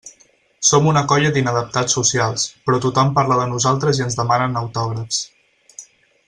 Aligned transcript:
Som 0.69 0.85
una 0.91 1.03
colla 1.11 1.31
d'inadaptats 1.35 1.95
socials, 1.97 2.45
però 2.69 2.79
tothom 2.87 3.13
parla 3.19 3.37
de 3.43 3.47
nosaltres 3.53 4.01
i 4.01 4.05
ens 4.07 4.19
demanen 4.23 4.59
autògrafs. 4.65 5.23